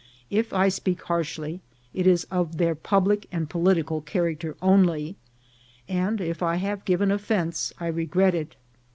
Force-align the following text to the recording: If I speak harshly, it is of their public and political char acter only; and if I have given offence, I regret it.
If 0.31 0.51
I 0.51 0.69
speak 0.69 1.03
harshly, 1.03 1.61
it 1.93 2.07
is 2.07 2.23
of 2.31 2.57
their 2.57 2.73
public 2.73 3.27
and 3.31 3.47
political 3.47 4.01
char 4.01 4.23
acter 4.23 4.55
only; 4.59 5.15
and 5.87 6.19
if 6.19 6.41
I 6.41 6.55
have 6.55 6.85
given 6.85 7.11
offence, 7.11 7.71
I 7.79 7.85
regret 7.85 8.33
it. 8.33 8.55